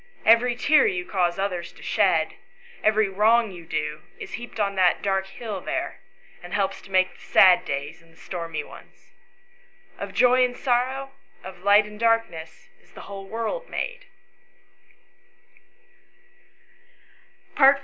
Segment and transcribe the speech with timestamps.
[0.25, 2.29] Every tear you cause others to shed,
[2.83, 5.99] every wrong you do, is heaped on to the dark hill there,
[6.41, 9.11] and helps to make the sad days and stormy ones.
[9.99, 11.11] Of joy and sorrow,
[11.43, 14.05] of light and darkness, is the whole world made."